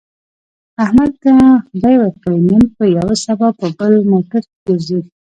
احمد 0.83 1.11
ته 1.23 1.31
خدای 1.69 1.95
ورکړې، 1.99 2.37
نن 2.49 2.63
په 2.77 2.83
یوه 2.97 3.15
سبا 3.25 3.47
په 3.59 3.65
بل 3.79 3.93
موټر 4.11 4.41
کې 4.49 4.59
ګرځي. 4.67 4.99